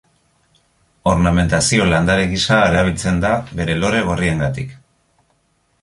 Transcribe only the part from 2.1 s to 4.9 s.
gisa erabiltzen da bere lore gorriengatik.